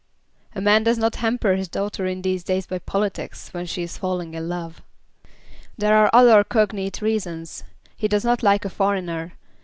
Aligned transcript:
"A 0.55 0.61
man 0.61 0.81
does 0.81 0.97
not 0.97 1.17
hamper 1.17 1.53
his 1.53 1.67
daughter 1.67 2.07
in 2.07 2.23
these 2.23 2.43
days 2.43 2.65
by 2.65 2.79
politics, 2.79 3.49
when 3.53 3.67
she 3.67 3.83
is 3.83 3.99
falling 3.99 4.33
in 4.33 4.49
love." 4.49 4.81
"There 5.77 5.95
are 5.95 6.09
other 6.11 6.43
cognate 6.43 7.03
reasons. 7.03 7.63
He 7.95 8.07
does 8.07 8.25
not 8.25 8.41
like 8.41 8.65
a 8.65 8.69
foreigner. 8.71 9.33